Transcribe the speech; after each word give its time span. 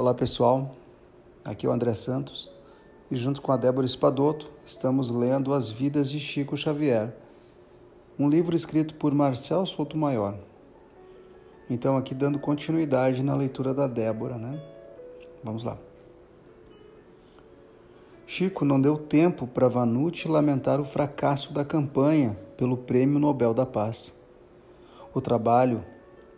Olá 0.00 0.14
pessoal, 0.14 0.76
aqui 1.44 1.66
é 1.66 1.68
o 1.68 1.72
André 1.72 1.92
Santos 1.92 2.52
e 3.10 3.16
junto 3.16 3.42
com 3.42 3.50
a 3.50 3.56
Débora 3.56 3.84
Espadoto 3.84 4.48
estamos 4.64 5.10
lendo 5.10 5.52
As 5.52 5.70
Vidas 5.70 6.08
de 6.08 6.20
Chico 6.20 6.56
Xavier, 6.56 7.12
um 8.16 8.28
livro 8.28 8.54
escrito 8.54 8.94
por 8.94 9.12
Marcel 9.12 9.64
Maior. 9.96 10.38
Então 11.68 11.96
aqui 11.96 12.14
dando 12.14 12.38
continuidade 12.38 13.24
na 13.24 13.34
leitura 13.34 13.74
da 13.74 13.88
Débora, 13.88 14.38
né? 14.38 14.62
Vamos 15.42 15.64
lá. 15.64 15.76
Chico 18.24 18.64
não 18.64 18.80
deu 18.80 18.96
tempo 18.96 19.48
para 19.48 19.66
Vanucci 19.66 20.28
lamentar 20.28 20.80
o 20.80 20.84
fracasso 20.84 21.52
da 21.52 21.64
campanha 21.64 22.38
pelo 22.56 22.76
Prêmio 22.76 23.18
Nobel 23.18 23.52
da 23.52 23.66
Paz. 23.66 24.14
O 25.12 25.20
trabalho 25.20 25.84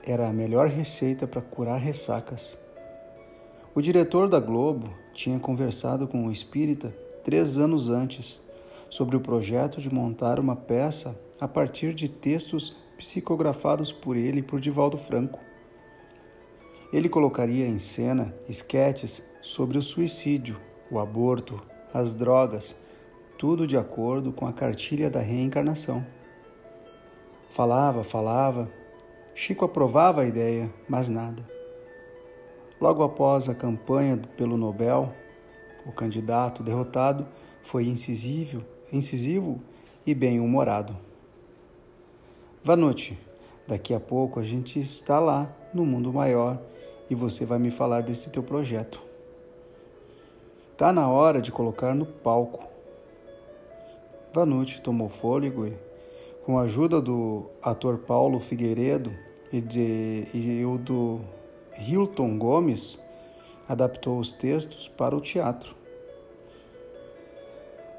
era 0.03 0.31
a 0.31 0.33
melhor 0.33 0.69
receita 0.69 1.27
para 1.27 1.43
curar 1.43 1.79
ressacas. 1.79 2.59
O 3.73 3.81
diretor 3.81 4.29
da 4.29 4.41
Globo 4.41 4.93
tinha 5.15 5.39
conversado 5.39 6.09
com 6.09 6.27
o 6.27 6.33
espírita 6.33 6.93
três 7.23 7.57
anos 7.57 7.89
antes 7.89 8.41
sobre 8.89 9.15
o 9.17 9.21
projeto 9.21 9.81
de 9.81 9.93
montar 9.95 10.41
uma 10.41 10.57
peça 10.57 11.17
a 11.41 11.47
partir 11.47 11.95
de 11.95 12.09
textos 12.09 12.77
psicografados 12.97 13.93
por 13.93 14.17
ele 14.17 14.41
e 14.41 14.43
por 14.43 14.59
Divaldo 14.59 14.97
Franco. 14.97 15.39
Ele 16.93 17.09
colocaria 17.09 17.65
em 17.65 17.79
cena 17.79 18.35
esquetes 18.49 19.23
sobre 19.41 19.79
o 19.79 19.83
suicídio, 19.83 20.61
o 20.91 20.99
aborto, 20.99 21.63
as 21.95 22.13
drogas, 22.13 22.75
tudo 23.39 23.69
de 23.69 23.77
acordo 23.77 24.33
com 24.33 24.49
a 24.49 24.53
cartilha 24.53 25.09
da 25.09 25.21
reencarnação. 25.21 26.05
Falava, 27.49 28.03
falava, 28.03 28.69
Chico 29.33 29.65
aprovava 29.65 30.23
a 30.23 30.27
ideia, 30.27 30.69
mas 30.89 31.09
nada. 31.09 31.60
Logo 32.81 33.03
após 33.03 33.47
a 33.49 33.55
campanha 33.55 34.19
pelo 34.39 34.57
Nobel, 34.57 35.13
o 35.85 35.93
candidato 35.93 36.63
derrotado 36.63 37.29
foi 37.63 37.87
incisivo, 37.87 38.65
incisivo 38.91 39.61
e 40.07 40.15
bem-humorado. 40.15 40.97
Vanucci, 42.65 43.19
daqui 43.69 43.93
a 43.93 44.01
pouco 44.01 44.41
a 44.41 44.43
gente 44.43 44.81
está 44.81 45.19
lá 45.19 45.55
no 45.75 45.85
mundo 45.85 46.11
maior 46.11 46.59
e 47.11 47.15
você 47.15 47.45
vai 47.45 47.59
me 47.59 47.71
falar 47.71 48.03
desse 48.03 48.31
teu 48.31 48.43
projeto. 48.43 49.03
Tá 50.77 50.91
na 50.91 51.07
hora 51.07 51.43
de 51.43 51.53
colocar 51.53 51.95
no 51.95 52.07
palco. 52.07 52.67
Vanucci 54.33 54.81
tomou 54.81 55.11
fôlego 55.11 55.67
e, 55.67 55.77
com 56.47 56.59
a 56.59 56.63
ajuda 56.63 56.99
do 56.99 57.51
ator 57.63 57.99
Paulo 57.99 58.41
Figueiredo 58.41 59.13
e, 59.53 59.61
de, 59.61 60.25
do 60.83 61.21
Hilton 61.79 62.37
Gomes 62.37 63.01
adaptou 63.69 64.19
os 64.19 64.33
textos 64.33 64.89
para 64.89 65.17
o 65.17 65.21
teatro. 65.21 65.75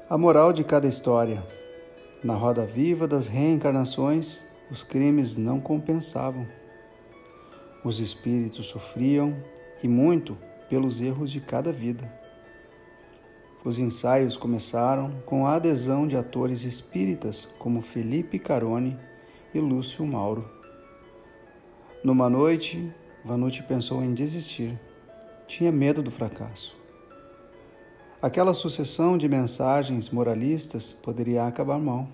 A 0.08 0.18
moral 0.18 0.52
de 0.52 0.62
cada 0.62 0.86
história. 0.86 1.42
Na 2.22 2.34
roda 2.34 2.66
viva 2.66 3.08
das 3.08 3.26
reencarnações, 3.26 4.40
os 4.70 4.82
crimes 4.82 5.36
não 5.36 5.58
compensavam. 5.58 6.46
Os 7.82 7.98
espíritos 7.98 8.66
sofriam 8.66 9.36
e 9.82 9.88
muito 9.88 10.36
pelos 10.68 11.00
erros 11.00 11.30
de 11.30 11.40
cada 11.40 11.72
vida. 11.72 12.12
Os 13.64 13.78
ensaios 13.78 14.36
começaram 14.36 15.22
com 15.24 15.46
a 15.46 15.54
adesão 15.54 16.06
de 16.06 16.16
atores 16.16 16.62
espíritas 16.64 17.48
como 17.58 17.80
Felipe 17.80 18.38
Carone 18.38 18.98
e 19.54 19.60
Lúcio 19.60 20.04
Mauro. 20.06 20.48
Numa 22.04 22.28
noite, 22.28 22.92
Vanucci 23.24 23.62
pensou 23.62 24.02
em 24.02 24.12
desistir. 24.12 24.76
Tinha 25.46 25.70
medo 25.70 26.02
do 26.02 26.10
fracasso. 26.10 26.76
Aquela 28.20 28.52
sucessão 28.52 29.16
de 29.16 29.28
mensagens 29.28 30.10
moralistas 30.10 30.92
poderia 30.92 31.46
acabar 31.46 31.78
mal. 31.78 32.08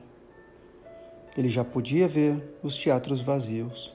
Ele 1.35 1.49
já 1.49 1.65
podia 1.65 2.07
ver 2.07 2.59
os 2.63 2.77
teatros 2.77 3.23
vazios. 3.23 3.95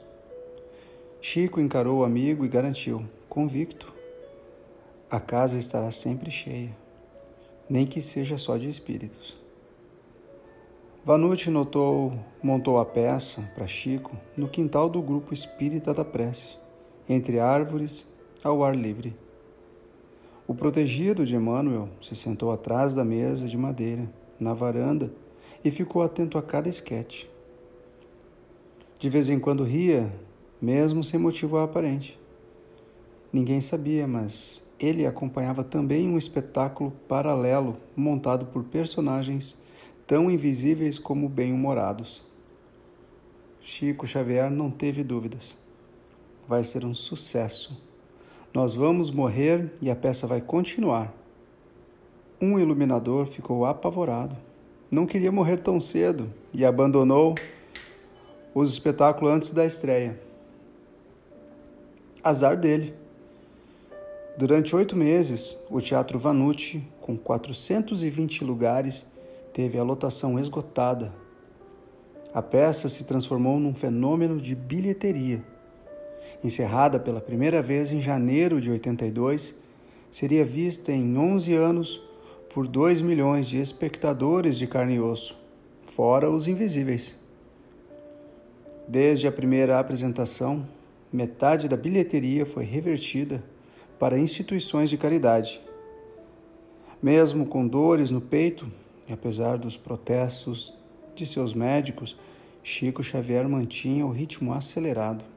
Chico 1.21 1.61
encarou 1.61 1.99
o 1.99 2.03
amigo 2.03 2.43
e 2.45 2.49
garantiu, 2.49 3.07
convicto: 3.29 3.93
a 5.09 5.19
casa 5.19 5.57
estará 5.57 5.91
sempre 5.91 6.31
cheia, 6.31 6.75
nem 7.69 7.85
que 7.85 8.01
seja 8.01 8.39
só 8.39 8.57
de 8.57 8.67
espíritos. 8.69 9.37
Vanucci 11.05 11.51
notou, 11.51 12.13
montou 12.41 12.79
a 12.79 12.85
peça 12.85 13.41
para 13.53 13.67
Chico 13.67 14.17
no 14.35 14.47
quintal 14.47 14.89
do 14.89 15.01
grupo 15.01 15.33
espírita 15.33 15.93
da 15.93 16.03
prece 16.03 16.62
entre 17.07 17.39
árvores, 17.39 18.07
ao 18.43 18.63
ar 18.63 18.75
livre. 18.75 19.15
O 20.47 20.53
protegido 20.53 21.25
de 21.25 21.35
Emmanuel 21.35 21.89
se 22.01 22.15
sentou 22.15 22.51
atrás 22.51 22.93
da 22.93 23.03
mesa 23.03 23.47
de 23.47 23.57
madeira, 23.57 24.09
na 24.39 24.53
varanda, 24.53 25.11
e 25.63 25.71
ficou 25.71 26.01
atento 26.01 26.37
a 26.37 26.41
cada 26.41 26.67
esquete. 26.67 27.29
De 28.99 29.09
vez 29.09 29.29
em 29.29 29.39
quando 29.39 29.63
ria, 29.63 30.11
mesmo 30.61 31.03
sem 31.03 31.19
motivo 31.19 31.57
aparente. 31.57 32.19
Ninguém 33.31 33.61
sabia, 33.61 34.05
mas 34.07 34.61
ele 34.79 35.05
acompanhava 35.05 35.63
também 35.63 36.07
um 36.07 36.17
espetáculo 36.17 36.91
paralelo 37.07 37.77
montado 37.95 38.45
por 38.47 38.63
personagens 38.65 39.57
tão 40.05 40.29
invisíveis 40.29 40.99
como 40.99 41.29
bem-humorados. 41.29 42.23
Chico 43.61 44.05
Xavier 44.05 44.51
não 44.51 44.69
teve 44.69 45.03
dúvidas 45.03 45.62
vai 46.47 46.63
ser 46.63 46.85
um 46.85 46.93
sucesso. 46.93 47.81
Nós 48.53 48.75
vamos 48.75 49.09
morrer 49.09 49.73
e 49.81 49.89
a 49.89 49.95
peça 49.95 50.27
vai 50.27 50.41
continuar. 50.41 51.13
Um 52.39 52.59
iluminador 52.59 53.25
ficou 53.25 53.65
apavorado. 53.65 54.35
Não 54.91 55.05
queria 55.07 55.31
morrer 55.31 55.57
tão 55.57 55.81
cedo 55.81 56.29
e 56.53 56.63
abandonou 56.63 57.33
os 58.53 58.69
espetáculos 58.69 59.33
antes 59.33 59.51
da 59.51 59.65
estreia. 59.65 60.21
Azar 62.23 62.57
dele. 62.57 62.93
Durante 64.37 64.75
oito 64.75 64.95
meses, 64.95 65.57
o 65.69 65.81
Teatro 65.81 66.19
Vanucci, 66.19 66.83
com 67.01 67.17
420 67.17 68.43
lugares, 68.43 69.05
teve 69.51 69.77
a 69.77 69.83
lotação 69.83 70.39
esgotada. 70.39 71.13
A 72.33 72.41
peça 72.41 72.89
se 72.89 73.03
transformou 73.03 73.59
num 73.59 73.73
fenômeno 73.73 74.39
de 74.39 74.55
bilheteria 74.55 75.43
encerrada 76.43 76.99
pela 76.99 77.21
primeira 77.21 77.61
vez 77.61 77.91
em 77.91 78.01
janeiro 78.01 78.59
de 78.59 78.71
82, 78.71 79.53
seria 80.11 80.45
vista 80.45 80.91
em 80.91 81.17
11 81.17 81.53
anos 81.53 82.01
por 82.53 82.67
2 82.67 83.01
milhões 83.01 83.47
de 83.47 83.59
espectadores 83.59 84.57
de 84.57 84.67
carne 84.67 84.95
e 84.95 84.99
osso, 84.99 85.37
fora 85.87 86.29
os 86.29 86.47
invisíveis. 86.47 87.19
Desde 88.87 89.27
a 89.27 89.31
primeira 89.31 89.79
apresentação, 89.79 90.67
metade 91.11 91.67
da 91.67 91.77
bilheteria 91.77 92.45
foi 92.45 92.63
revertida 92.63 93.43
para 93.97 94.19
instituições 94.19 94.89
de 94.89 94.97
caridade. 94.97 95.61
Mesmo 97.01 97.45
com 97.45 97.67
dores 97.67 98.11
no 98.11 98.21
peito, 98.21 98.71
e 99.07 99.13
apesar 99.13 99.57
dos 99.57 99.77
protestos 99.77 100.73
de 101.15 101.25
seus 101.25 101.53
médicos, 101.53 102.17
Chico 102.63 103.03
Xavier 103.03 103.47
mantinha 103.47 104.05
o 104.05 104.11
ritmo 104.11 104.53
acelerado. 104.53 105.32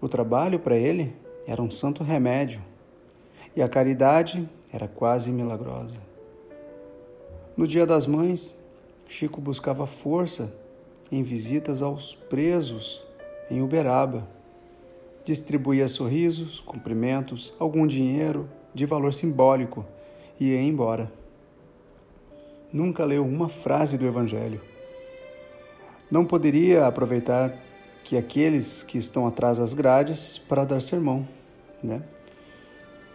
O 0.00 0.08
trabalho 0.08 0.60
para 0.60 0.76
ele 0.76 1.12
era 1.46 1.60
um 1.60 1.70
santo 1.70 2.04
remédio 2.04 2.60
e 3.56 3.62
a 3.62 3.68
caridade 3.68 4.48
era 4.72 4.86
quase 4.86 5.32
milagrosa. 5.32 5.98
No 7.56 7.66
Dia 7.66 7.84
das 7.84 8.06
Mães, 8.06 8.56
Chico 9.08 9.40
buscava 9.40 9.86
força 9.86 10.54
em 11.10 11.22
visitas 11.22 11.82
aos 11.82 12.14
presos 12.14 13.02
em 13.50 13.60
Uberaba. 13.62 14.28
Distribuía 15.24 15.88
sorrisos, 15.88 16.60
cumprimentos, 16.60 17.52
algum 17.58 17.86
dinheiro 17.86 18.48
de 18.72 18.86
valor 18.86 19.12
simbólico 19.12 19.84
e 20.38 20.52
ia 20.52 20.62
embora. 20.62 21.10
Nunca 22.72 23.04
leu 23.04 23.24
uma 23.24 23.48
frase 23.48 23.98
do 23.98 24.06
Evangelho. 24.06 24.60
Não 26.10 26.24
poderia 26.24 26.86
aproveitar 26.86 27.58
que 28.08 28.16
aqueles 28.16 28.82
que 28.82 28.96
estão 28.96 29.26
atrás 29.26 29.58
das 29.58 29.74
grades 29.74 30.38
para 30.38 30.64
dar 30.64 30.80
sermão, 30.80 31.28
né? 31.82 32.02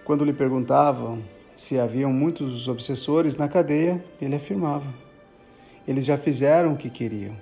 Quando 0.06 0.24
lhe 0.24 0.32
perguntavam 0.32 1.24
se 1.56 1.80
haviam 1.80 2.14
muitos 2.14 2.68
obsessores 2.68 3.36
na 3.36 3.48
cadeia, 3.48 4.06
ele 4.22 4.36
afirmava: 4.36 4.94
eles 5.88 6.06
já 6.06 6.16
fizeram 6.16 6.74
o 6.74 6.78
que 6.78 6.92
queriam. 6.92 7.36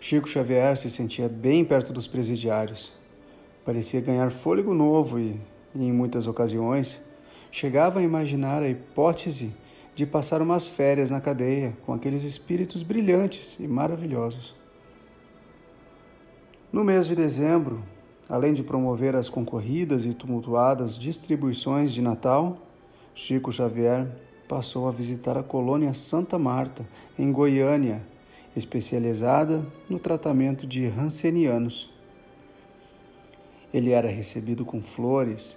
Chico 0.00 0.26
Xavier 0.26 0.74
se 0.78 0.88
sentia 0.88 1.28
bem 1.28 1.62
perto 1.62 1.92
dos 1.92 2.06
presidiários. 2.06 2.94
Parecia 3.62 4.00
ganhar 4.00 4.30
fôlego 4.30 4.72
novo 4.72 5.20
e, 5.20 5.38
em 5.76 5.92
muitas 5.92 6.26
ocasiões, 6.26 6.98
chegava 7.50 8.00
a 8.00 8.02
imaginar 8.02 8.62
a 8.62 8.68
hipótese 8.70 9.52
de 9.94 10.06
passar 10.06 10.40
umas 10.40 10.66
férias 10.66 11.10
na 11.10 11.20
cadeia 11.20 11.76
com 11.84 11.92
aqueles 11.92 12.24
espíritos 12.24 12.82
brilhantes 12.82 13.58
e 13.60 13.68
maravilhosos. 13.68 14.63
No 16.74 16.82
mês 16.82 17.06
de 17.06 17.14
dezembro, 17.14 17.84
além 18.28 18.52
de 18.52 18.60
promover 18.60 19.14
as 19.14 19.28
concorridas 19.28 20.04
e 20.04 20.12
tumultuadas 20.12 20.98
distribuições 20.98 21.92
de 21.92 22.02
Natal, 22.02 22.66
Chico 23.14 23.52
Xavier 23.52 24.08
passou 24.48 24.88
a 24.88 24.90
visitar 24.90 25.38
a 25.38 25.42
colônia 25.44 25.94
Santa 25.94 26.36
Marta, 26.36 26.84
em 27.16 27.30
Goiânia, 27.30 28.02
especializada 28.56 29.64
no 29.88 30.00
tratamento 30.00 30.66
de 30.66 30.88
rancenianos. 30.88 31.92
Ele 33.72 33.92
era 33.92 34.08
recebido 34.08 34.64
com 34.64 34.82
flores 34.82 35.56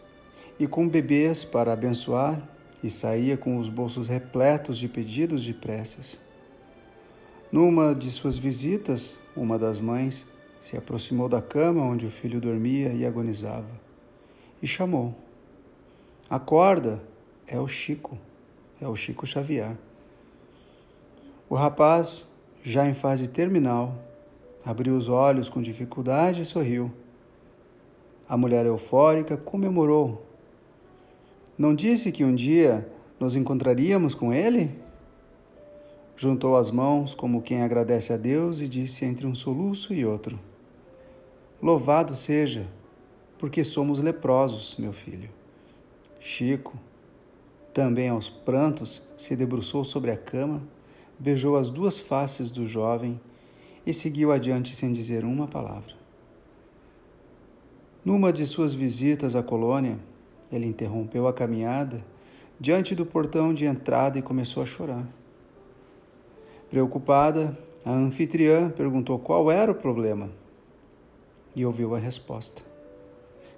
e 0.60 0.68
com 0.68 0.88
bebês 0.88 1.44
para 1.44 1.74
abençoar 1.74 2.48
e 2.84 2.92
saía 2.92 3.36
com 3.36 3.58
os 3.58 3.70
bolsos 3.70 4.08
repletos 4.08 4.78
de 4.78 4.88
pedidos 4.88 5.42
de 5.42 5.56
preces. 5.56 6.20
Numa 7.52 7.96
de 7.96 8.12
suas 8.12 8.38
visitas, 8.38 9.16
uma 9.36 9.58
das 9.58 9.80
mães 9.80 10.28
se 10.62 10.76
aproximou 10.76 11.30
da 11.30 11.42
cama 11.42 11.82
onde 11.84 12.06
o 12.06 12.12
filho 12.12 12.40
dormia 12.42 12.90
e 12.90 13.06
agonizava 13.06 13.88
e 14.62 14.68
chamou: 14.68 15.16
Acorda, 16.30 17.02
é 17.48 17.60
o 17.60 17.68
Chico, 17.68 18.18
é 18.82 18.88
o 18.88 18.96
Chico 18.96 19.26
Xavier. 19.26 19.78
O 21.50 21.56
rapaz, 21.56 22.28
já 22.64 22.88
em 22.88 22.94
fase 22.94 23.28
terminal, 23.28 23.96
abriu 24.66 24.96
os 24.96 25.08
olhos 25.08 25.48
com 25.48 25.62
dificuldade 25.62 26.42
e 26.42 26.46
sorriu. 26.46 26.92
A 28.28 28.36
mulher 28.36 28.66
eufórica 28.66 29.38
comemorou. 29.38 30.26
Não 31.58 31.74
disse 31.74 32.12
que 32.12 32.26
um 32.26 32.36
dia 32.36 32.92
nos 33.20 33.36
encontraríamos 33.36 34.14
com 34.14 34.34
ele? 34.34 34.76
Juntou 36.20 36.58
as 36.58 36.72
mãos 36.72 37.14
como 37.14 37.44
quem 37.44 37.62
agradece 37.62 38.12
a 38.12 38.18
Deus 38.18 38.60
e 38.60 38.68
disse 38.68 39.06
entre 39.06 39.28
um 39.28 39.36
soluço 39.36 39.94
e 39.94 40.04
outro: 40.04 40.40
Louvado 41.62 42.16
seja, 42.16 42.68
porque 43.38 43.64
somos 43.64 44.00
leprosos, 44.00 44.76
meu 44.78 44.92
filho. 44.92 45.30
Chico, 46.20 46.76
também 47.72 48.10
aos 48.10 48.32
prantos, 48.32 49.08
se 49.16 49.36
debruçou 49.36 49.84
sobre 49.84 50.10
a 50.10 50.18
cama, 50.18 50.64
beijou 51.20 51.56
as 51.56 51.70
duas 51.70 52.00
faces 52.00 52.50
do 52.50 52.66
jovem 52.66 53.22
e 53.86 53.94
seguiu 53.94 54.32
adiante 54.32 54.76
sem 54.76 54.92
dizer 54.92 55.24
uma 55.24 55.48
palavra. 55.48 55.94
Numa 58.04 58.34
de 58.34 58.44
suas 58.48 58.74
visitas 58.74 59.36
à 59.36 59.44
colônia, 59.44 60.00
ele 60.52 60.66
interrompeu 60.66 61.28
a 61.28 61.34
caminhada 61.34 62.04
diante 62.60 62.96
do 62.96 63.06
portão 63.06 63.54
de 63.54 63.66
entrada 63.66 64.18
e 64.18 64.24
começou 64.24 64.64
a 64.64 64.66
chorar. 64.66 65.08
Preocupada, 66.70 67.58
a 67.86 67.92
anfitriã 67.92 68.70
perguntou 68.70 69.18
qual 69.18 69.50
era 69.50 69.72
o 69.72 69.76
problema 69.76 70.30
e 71.56 71.66
ouviu 71.66 71.96
a 71.96 72.00
resposta: 72.00 72.62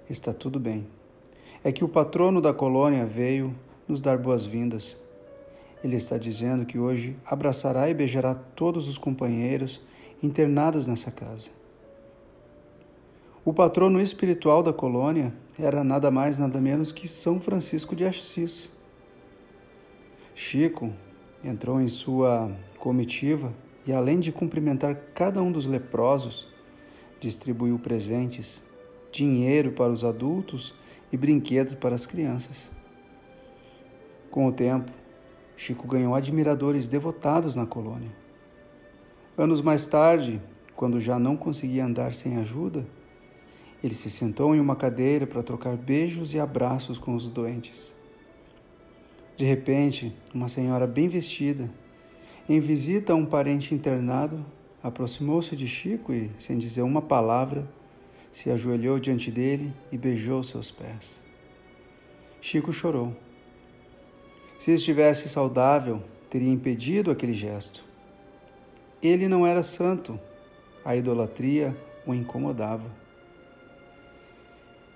Está 0.08 0.32
tudo 0.32 0.60
bem. 0.60 0.86
É 1.64 1.72
que 1.72 1.84
o 1.84 1.88
patrono 1.88 2.40
da 2.40 2.54
colônia 2.54 3.04
veio 3.04 3.54
nos 3.88 4.00
dar 4.00 4.16
boas-vindas. 4.16 4.96
Ele 5.82 5.96
está 5.96 6.16
dizendo 6.16 6.64
que 6.64 6.78
hoje 6.78 7.16
abraçará 7.26 7.90
e 7.90 7.94
beijará 7.94 8.34
todos 8.34 8.86
os 8.86 8.96
companheiros 8.96 9.82
internados 10.22 10.86
nessa 10.86 11.10
casa. 11.10 11.50
O 13.44 13.52
patrono 13.52 14.00
espiritual 14.00 14.62
da 14.62 14.72
colônia 14.72 15.34
era 15.58 15.82
nada 15.82 16.10
mais 16.10 16.38
nada 16.38 16.60
menos 16.60 16.92
que 16.92 17.08
São 17.08 17.40
Francisco 17.40 17.96
de 17.96 18.04
Assis. 18.04 18.70
Chico 20.34 20.92
entrou 21.42 21.80
em 21.80 21.88
sua 21.88 22.50
comitiva 22.78 23.52
e, 23.86 23.92
além 23.92 24.20
de 24.20 24.30
cumprimentar 24.30 24.94
cada 25.14 25.42
um 25.42 25.50
dos 25.50 25.66
leprosos, 25.66 26.48
distribuiu 27.18 27.78
presentes, 27.78 28.62
dinheiro 29.12 29.72
para 29.72 29.92
os 29.92 30.04
adultos 30.04 30.74
e 31.12 31.16
brinquedos 31.16 31.74
para 31.74 31.94
as 31.94 32.06
crianças. 32.06 32.70
Com 34.30 34.46
o 34.46 34.52
tempo, 34.52 34.92
Chico 35.56 35.86
ganhou 35.86 36.14
admiradores 36.14 36.88
devotados 36.88 37.56
na 37.56 37.66
colônia. 37.66 38.10
Anos 39.36 39.60
mais 39.60 39.86
tarde, 39.86 40.40
quando 40.74 41.00
já 41.00 41.18
não 41.18 41.36
conseguia 41.36 41.84
andar 41.84 42.14
sem 42.14 42.36
ajuda, 42.36 42.86
ele 43.82 43.94
se 43.94 44.10
sentou 44.10 44.54
em 44.54 44.60
uma 44.60 44.76
cadeira 44.76 45.26
para 45.26 45.42
trocar 45.42 45.76
beijos 45.76 46.32
e 46.32 46.40
abraços 46.40 46.98
com 46.98 47.14
os 47.14 47.28
doentes. 47.28 47.94
De 49.40 49.46
repente, 49.46 50.14
uma 50.34 50.50
senhora 50.50 50.86
bem 50.86 51.08
vestida 51.08 51.70
em 52.46 52.60
visita 52.60 53.14
a 53.14 53.16
um 53.16 53.24
parente 53.24 53.74
internado, 53.74 54.44
aproximou-se 54.82 55.56
de 55.56 55.66
Chico 55.66 56.12
e, 56.12 56.30
sem 56.38 56.58
dizer 56.58 56.82
uma 56.82 57.00
palavra, 57.00 57.66
se 58.30 58.50
ajoelhou 58.50 59.00
diante 59.00 59.30
dele 59.30 59.72
e 59.90 59.96
beijou 59.96 60.42
seus 60.42 60.70
pés. 60.70 61.24
Chico 62.38 62.70
chorou. 62.70 63.16
Se 64.58 64.72
estivesse 64.72 65.26
saudável, 65.26 66.02
teria 66.28 66.52
impedido 66.52 67.10
aquele 67.10 67.32
gesto. 67.32 67.82
Ele 69.02 69.26
não 69.26 69.46
era 69.46 69.62
santo, 69.62 70.20
a 70.84 70.94
idolatria 70.94 71.74
o 72.06 72.12
incomodava. 72.12 72.94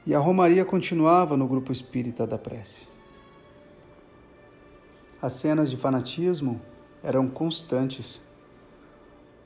E 0.06 0.14
a 0.14 0.18
Romaria 0.18 0.66
continuava 0.66 1.34
no 1.34 1.48
grupo 1.48 1.72
espírita 1.72 2.26
da 2.26 2.36
prece. 2.36 2.92
As 5.24 5.32
cenas 5.32 5.70
de 5.70 5.76
fanatismo 5.78 6.60
eram 7.02 7.30
constantes. 7.30 8.20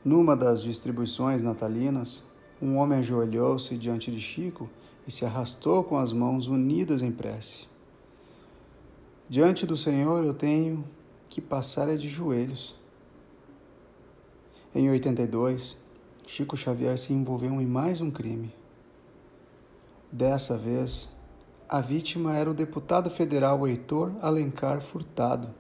Numa 0.05 0.35
das 0.35 0.61
distribuições 0.61 1.41
natalinas, 1.41 2.25
um 2.61 2.79
homem 2.79 2.99
ajoelhou-se 2.99 3.79
diante 3.79 4.11
de 4.11 4.21
Chico 4.21 4.69
e 5.07 5.13
se 5.13 5.25
arrastou 5.25 5.85
com 5.85 5.97
as 5.97 6.13
mãos 6.13 6.49
unidas 6.49 7.01
em 7.01 7.13
prece. 7.13 7.69
Diante 9.29 9.65
do 9.65 9.77
Senhor 9.77 10.25
eu 10.25 10.35
tenho 10.35 10.85
que 11.29 11.41
passar 11.41 11.89
é 11.89 11.95
de 11.95 12.09
joelhos. 12.09 12.75
Em 14.75 14.91
82, 14.91 15.77
Chico 16.27 16.57
Xavier 16.57 16.99
se 16.99 17.13
envolveu 17.13 17.53
em 17.61 17.67
mais 17.67 18.01
um 18.01 18.11
crime. 18.11 18.53
Dessa 20.11 20.59
vez, 20.59 21.09
a 21.69 21.81
vítima 21.81 22.37
era 22.37 22.51
o 22.51 22.55
deputado 22.55 23.09
federal 23.09 23.65
Heitor 23.65 24.13
Alencar 24.21 24.81
Furtado, 24.81 25.55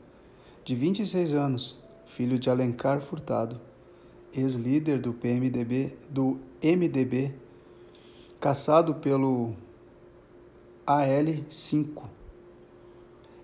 de 0.68 0.74
26 0.74 1.32
anos, 1.32 1.78
filho 2.04 2.38
de 2.38 2.50
Alencar 2.50 3.00
Furtado, 3.00 3.58
ex-líder 4.34 5.00
do 5.00 5.14
PMDB, 5.14 5.96
do 6.10 6.38
MDB, 6.62 7.34
caçado 8.38 8.96
pelo 8.96 9.54
AL5. 10.87 12.02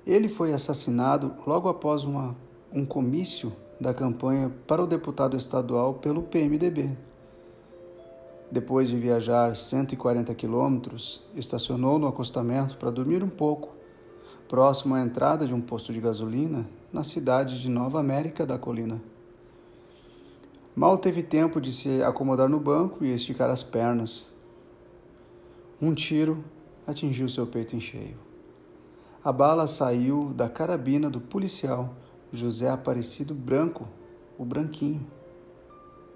Ele 0.06 0.28
foi 0.28 0.52
assassinado 0.52 1.34
logo 1.46 1.66
após 1.66 2.04
uma, 2.04 2.36
um 2.70 2.84
comício 2.84 3.56
da 3.80 3.94
campanha 3.94 4.54
para 4.66 4.84
o 4.84 4.86
deputado 4.86 5.34
estadual 5.34 5.94
pelo 5.94 6.24
PMDB. 6.24 6.94
Depois 8.50 8.90
de 8.90 8.98
viajar 8.98 9.56
140 9.56 10.34
quilômetros, 10.34 11.22
estacionou 11.34 11.98
no 11.98 12.06
acostamento 12.06 12.76
para 12.76 12.90
dormir 12.90 13.24
um 13.24 13.30
pouco, 13.30 13.74
próximo 14.46 14.94
à 14.94 15.00
entrada 15.00 15.46
de 15.46 15.54
um 15.54 15.60
posto 15.62 15.90
de 15.90 16.02
gasolina 16.02 16.68
na 16.94 17.02
cidade 17.02 17.60
de 17.60 17.68
Nova 17.68 17.98
América 17.98 18.46
da 18.46 18.56
Colina. 18.56 19.02
Mal 20.76 20.96
teve 20.96 21.24
tempo 21.24 21.60
de 21.60 21.72
se 21.72 22.00
acomodar 22.04 22.48
no 22.48 22.60
banco 22.60 23.04
e 23.04 23.12
esticar 23.12 23.50
as 23.50 23.64
pernas. 23.64 24.24
Um 25.82 25.92
tiro 25.92 26.44
atingiu 26.86 27.28
seu 27.28 27.48
peito 27.48 27.74
em 27.74 27.80
cheio. 27.80 28.16
A 29.24 29.32
bala 29.32 29.66
saiu 29.66 30.32
da 30.32 30.48
carabina 30.48 31.10
do 31.10 31.20
policial 31.20 31.96
José 32.30 32.70
Aparecido 32.70 33.34
Branco, 33.34 33.88
o 34.38 34.44
Branquinho, 34.44 35.04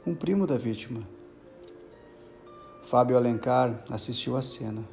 um 0.07 0.15
primo 0.15 0.47
da 0.47 0.57
vítima. 0.57 1.01
Fábio 2.85 3.17
Alencar 3.17 3.83
assistiu 3.91 4.37
à 4.37 4.43
cena. 4.43 4.85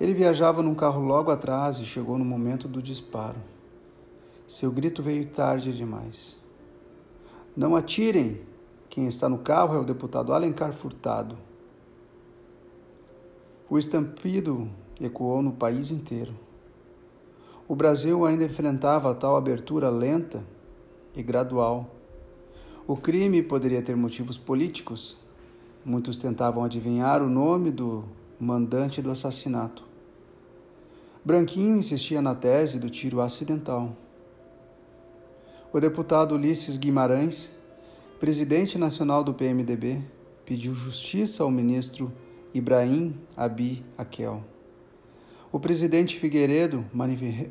Ele 0.00 0.14
viajava 0.14 0.62
num 0.62 0.74
carro 0.74 1.04
logo 1.04 1.30
atrás 1.30 1.76
e 1.76 1.84
chegou 1.84 2.16
no 2.16 2.24
momento 2.24 2.66
do 2.66 2.80
disparo. 2.80 3.59
Seu 4.50 4.72
grito 4.72 5.00
veio 5.00 5.24
tarde 5.26 5.72
demais. 5.72 6.36
Não 7.56 7.76
atirem! 7.76 8.40
Quem 8.88 9.06
está 9.06 9.28
no 9.28 9.38
carro 9.38 9.76
é 9.76 9.78
o 9.78 9.84
deputado 9.84 10.32
Alencar 10.32 10.72
Furtado. 10.72 11.38
O 13.68 13.78
estampido 13.78 14.68
ecoou 15.00 15.40
no 15.40 15.52
país 15.52 15.92
inteiro. 15.92 16.34
O 17.68 17.76
Brasil 17.76 18.26
ainda 18.26 18.42
enfrentava 18.42 19.14
tal 19.14 19.36
abertura 19.36 19.88
lenta 19.88 20.42
e 21.14 21.22
gradual. 21.22 21.88
O 22.88 22.96
crime 22.96 23.44
poderia 23.44 23.82
ter 23.82 23.94
motivos 23.94 24.36
políticos. 24.36 25.16
Muitos 25.84 26.18
tentavam 26.18 26.64
adivinhar 26.64 27.22
o 27.22 27.30
nome 27.30 27.70
do 27.70 28.04
mandante 28.40 29.00
do 29.00 29.12
assassinato. 29.12 29.84
Branquinho 31.24 31.76
insistia 31.76 32.20
na 32.20 32.34
tese 32.34 32.80
do 32.80 32.90
tiro 32.90 33.20
acidental 33.20 33.96
o 35.72 35.78
deputado 35.78 36.34
Ulisses 36.34 36.76
Guimarães, 36.76 37.52
presidente 38.18 38.76
nacional 38.76 39.22
do 39.22 39.32
PMDB, 39.32 40.02
pediu 40.44 40.74
justiça 40.74 41.44
ao 41.44 41.50
ministro 41.50 42.12
Ibrahim 42.52 43.14
Abi 43.36 43.84
Akel. 43.96 44.42
O 45.52 45.60
presidente 45.60 46.18
Figueiredo 46.18 46.84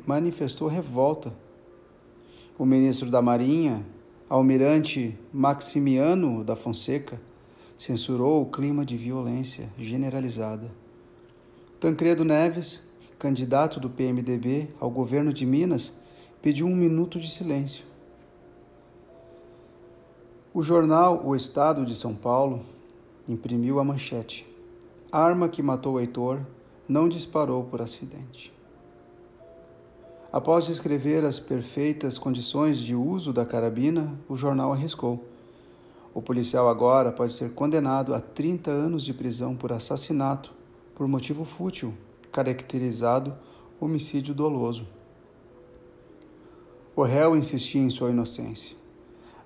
manifestou 0.06 0.68
revolta. 0.68 1.32
O 2.58 2.66
ministro 2.66 3.10
da 3.10 3.22
Marinha, 3.22 3.86
almirante 4.28 5.18
Maximiano 5.32 6.44
da 6.44 6.54
Fonseca, 6.54 7.18
censurou 7.78 8.42
o 8.42 8.50
clima 8.50 8.84
de 8.84 8.98
violência 8.98 9.72
generalizada. 9.78 10.70
Tancredo 11.80 12.22
Neves, 12.22 12.82
candidato 13.18 13.80
do 13.80 13.88
PMDB 13.88 14.68
ao 14.78 14.90
governo 14.90 15.32
de 15.32 15.46
Minas, 15.46 15.90
pediu 16.42 16.66
um 16.66 16.76
minuto 16.76 17.18
de 17.18 17.30
silêncio. 17.30 17.89
O 20.52 20.64
jornal 20.64 21.22
O 21.24 21.36
Estado 21.36 21.86
de 21.86 21.94
São 21.94 22.12
Paulo 22.12 22.64
imprimiu 23.28 23.78
a 23.78 23.84
manchete: 23.84 24.44
Arma 25.12 25.48
que 25.48 25.62
matou 25.62 26.00
Heitor 26.00 26.40
não 26.88 27.08
disparou 27.08 27.62
por 27.62 27.80
acidente. 27.80 28.52
Após 30.32 30.66
descrever 30.66 31.24
as 31.24 31.38
perfeitas 31.38 32.18
condições 32.18 32.78
de 32.78 32.96
uso 32.96 33.32
da 33.32 33.46
carabina, 33.46 34.18
o 34.28 34.36
jornal 34.36 34.72
arriscou. 34.72 35.24
O 36.12 36.20
policial 36.20 36.68
agora 36.68 37.12
pode 37.12 37.32
ser 37.32 37.54
condenado 37.54 38.12
a 38.12 38.20
30 38.20 38.72
anos 38.72 39.04
de 39.04 39.14
prisão 39.14 39.54
por 39.54 39.72
assassinato 39.72 40.52
por 40.96 41.06
motivo 41.06 41.44
fútil, 41.44 41.94
caracterizado 42.32 43.36
homicídio 43.80 44.34
doloso. 44.34 44.84
O 46.96 47.04
réu 47.04 47.36
insistia 47.36 47.80
em 47.80 47.88
sua 47.88 48.10
inocência, 48.10 48.76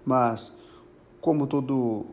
mas, 0.02 0.63
como 1.24 1.46
todo 1.46 2.04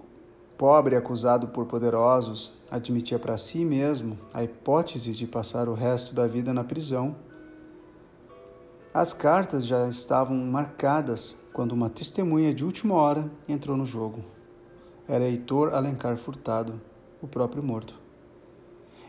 pobre 0.57 0.95
acusado 0.95 1.49
por 1.49 1.65
poderosos 1.65 2.53
admitia 2.71 3.19
para 3.19 3.37
si 3.37 3.65
mesmo 3.65 4.17
a 4.33 4.41
hipótese 4.41 5.11
de 5.11 5.27
passar 5.27 5.67
o 5.67 5.73
resto 5.73 6.15
da 6.15 6.25
vida 6.29 6.53
na 6.53 6.63
prisão, 6.63 7.17
as 8.93 9.11
cartas 9.11 9.65
já 9.65 9.85
estavam 9.89 10.37
marcadas 10.37 11.37
quando 11.51 11.73
uma 11.73 11.89
testemunha 11.89 12.53
de 12.53 12.63
última 12.63 12.95
hora 12.95 13.29
entrou 13.49 13.75
no 13.75 13.85
jogo. 13.85 14.23
Era 15.05 15.25
Heitor 15.25 15.73
Alencar 15.73 16.15
Furtado, 16.15 16.79
o 17.21 17.27
próprio 17.27 17.61
morto. 17.61 17.99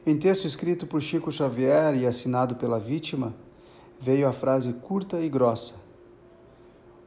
Em 0.04 0.18
texto 0.18 0.46
escrito 0.46 0.84
por 0.84 1.00
Chico 1.00 1.30
Xavier 1.30 1.94
e 1.94 2.08
assinado 2.08 2.56
pela 2.56 2.80
vítima, 2.80 3.32
veio 4.00 4.26
a 4.26 4.32
frase 4.32 4.72
curta 4.72 5.20
e 5.20 5.28
grossa: 5.28 5.74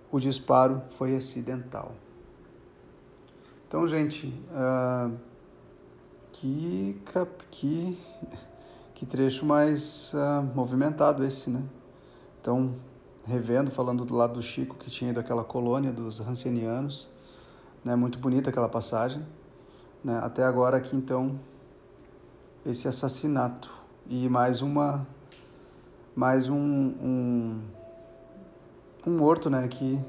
O 0.09 0.17
disparo 0.17 0.81
foi 0.91 1.13
acidental. 1.13 1.91
Então, 3.75 3.85
gente, 3.89 4.27
uh, 4.51 5.13
que, 6.31 6.97
que, 7.51 7.99
que 8.93 9.05
trecho 9.05 9.45
mais 9.45 10.13
uh, 10.13 10.41
movimentado 10.55 11.25
esse, 11.25 11.49
né? 11.49 11.61
Então, 12.39 12.73
revendo, 13.25 13.69
falando 13.69 14.05
do 14.05 14.15
lado 14.15 14.35
do 14.35 14.41
Chico, 14.41 14.77
que 14.77 14.89
tinha 14.89 15.11
ido 15.11 15.19
aquela 15.19 15.43
colônia 15.43 15.91
dos 15.91 16.21
Hansenianos, 16.21 17.09
né? 17.83 17.97
Muito 17.97 18.17
bonita 18.17 18.49
aquela 18.49 18.69
passagem, 18.69 19.21
né? 20.01 20.21
Até 20.23 20.45
agora 20.45 20.77
aqui, 20.77 20.95
então, 20.95 21.37
esse 22.65 22.87
assassinato 22.87 23.69
e 24.07 24.29
mais 24.29 24.61
uma, 24.61 25.05
mais 26.15 26.47
um, 26.47 26.55
um, 26.55 27.61
um 29.05 29.17
morto, 29.17 29.49
né? 29.49 29.67
Que, 29.67 29.99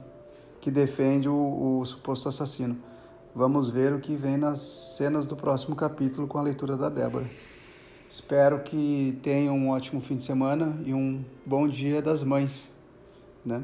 que 0.60 0.70
defende 0.70 1.28
o, 1.28 1.80
o 1.80 1.84
suposto 1.84 2.28
assassino. 2.28 2.94
Vamos 3.36 3.68
ver 3.68 3.92
o 3.92 4.00
que 4.00 4.16
vem 4.16 4.38
nas 4.38 4.60
cenas 4.60 5.26
do 5.26 5.36
próximo 5.36 5.76
capítulo 5.76 6.26
com 6.26 6.38
a 6.38 6.42
leitura 6.42 6.74
da 6.74 6.88
Débora. 6.88 7.30
Espero 8.08 8.62
que 8.62 9.18
tenham 9.22 9.54
um 9.54 9.68
ótimo 9.68 10.00
fim 10.00 10.16
de 10.16 10.22
semana 10.22 10.80
e 10.86 10.94
um 10.94 11.22
bom 11.44 11.68
dia 11.68 12.00
das 12.00 12.24
mães, 12.24 12.72
né? 13.44 13.62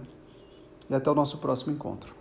E 0.91 0.95
até 0.95 1.11
o 1.11 1.15
nosso 1.15 1.39
próximo 1.39 1.73
encontro. 1.73 2.15